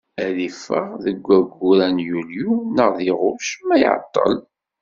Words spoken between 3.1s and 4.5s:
ɣuct, ma iɛeṭṭel.